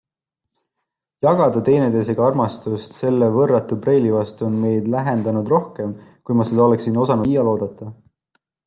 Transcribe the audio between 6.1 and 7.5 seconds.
kui ma seda oleksin osanud